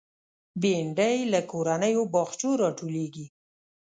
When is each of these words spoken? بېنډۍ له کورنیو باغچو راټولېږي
بېنډۍ 0.61 1.17
له 1.33 1.39
کورنیو 1.51 2.03
باغچو 2.13 2.49
راټولېږي 2.61 3.25